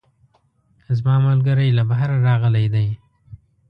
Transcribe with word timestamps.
زما 0.97 1.15
ملګرۍ 1.27 1.69
له 1.77 1.83
بهره 1.89 2.17
راغلی 2.27 2.65
ده 2.73 2.85